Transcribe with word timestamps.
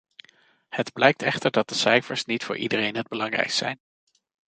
Het 0.69 0.93
blijkt 0.93 1.21
echter 1.21 1.51
dat 1.51 1.69
de 1.69 1.75
cijfers 1.75 2.25
niet 2.25 2.43
voor 2.43 2.57
iedereen 2.57 2.95
het 2.95 3.07
belangrijkst 3.07 3.57
zijn. 3.57 3.79